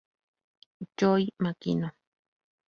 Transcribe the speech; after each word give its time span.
Yui 0.97 1.23
Makino 1.43 1.87